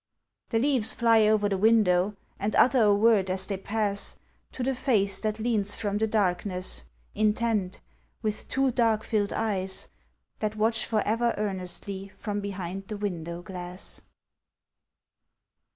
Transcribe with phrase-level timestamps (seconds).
[0.49, 4.17] The leaves fly over the window and utter a word as they pass
[4.53, 7.79] To the face that leans from the darkness, intent,
[8.23, 9.89] with two dark filled eyes
[10.39, 14.01] That watch for ever earnestly from behind the window glass.